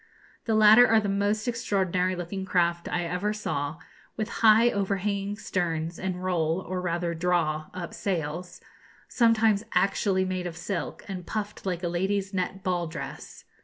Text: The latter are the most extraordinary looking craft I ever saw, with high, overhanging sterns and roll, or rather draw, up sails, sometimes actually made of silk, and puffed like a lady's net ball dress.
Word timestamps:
The 0.45 0.55
latter 0.55 0.87
are 0.87 0.99
the 0.99 1.07
most 1.09 1.47
extraordinary 1.47 2.15
looking 2.15 2.43
craft 2.43 2.89
I 2.91 3.03
ever 3.03 3.33
saw, 3.33 3.77
with 4.17 4.29
high, 4.41 4.71
overhanging 4.71 5.35
sterns 5.37 5.99
and 5.99 6.23
roll, 6.23 6.61
or 6.61 6.81
rather 6.81 7.13
draw, 7.13 7.67
up 7.71 7.93
sails, 7.93 8.61
sometimes 9.07 9.63
actually 9.75 10.25
made 10.25 10.47
of 10.47 10.57
silk, 10.57 11.05
and 11.07 11.27
puffed 11.27 11.67
like 11.67 11.83
a 11.83 11.87
lady's 11.87 12.33
net 12.33 12.63
ball 12.63 12.87
dress. 12.87 13.45